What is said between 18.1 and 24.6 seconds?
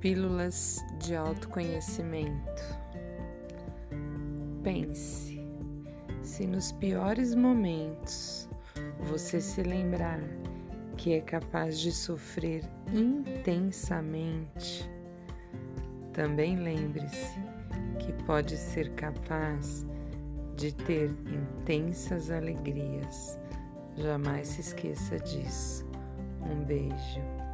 pode ser capaz de ter intensas alegrias. Jamais se